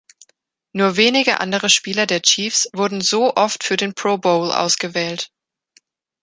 Nur 0.73 0.97
wenige 0.97 1.39
andere 1.41 1.69
Spieler 1.69 2.07
der 2.07 2.23
Chiefs 2.23 2.67
wurden 2.73 3.01
so 3.01 3.35
oft 3.35 3.63
für 3.63 3.77
den 3.77 3.93
Pro 3.93 4.17
Bowl 4.17 4.51
ausgewählt. 4.51 5.29